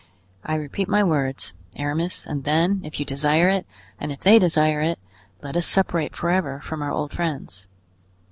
[0.43, 3.67] I repeat my words, Aramis, and then, if you desire it,
[3.99, 4.97] and if they desire it,
[5.43, 7.67] let us separate forever from our old friends."